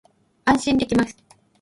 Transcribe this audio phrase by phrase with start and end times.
[0.45, 1.15] 安心できます